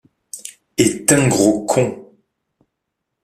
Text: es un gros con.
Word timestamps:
es 0.77 1.01
un 1.15 1.29
gros 1.29 1.63
con. 1.67 1.87